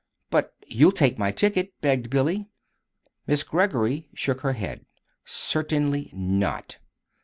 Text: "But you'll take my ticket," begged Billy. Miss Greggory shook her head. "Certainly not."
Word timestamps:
"But 0.31 0.55
you'll 0.67 0.93
take 0.93 1.19
my 1.19 1.31
ticket," 1.31 1.79
begged 1.79 2.09
Billy. 2.09 2.47
Miss 3.27 3.43
Greggory 3.43 4.09
shook 4.15 4.41
her 4.41 4.53
head. 4.53 4.87
"Certainly 5.25 6.09
not." 6.11 6.79